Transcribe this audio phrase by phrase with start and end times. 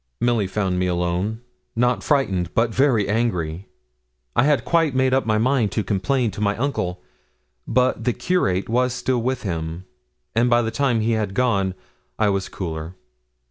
[0.19, 1.41] Milly found me alone
[1.75, 3.67] not frightened, but very angry.
[4.35, 7.03] I had quite made up my mind to complain to my uncle,
[7.67, 9.85] but the Curate was still with him;
[10.33, 11.75] and, by the time he had gone,
[12.17, 12.95] I was cooler.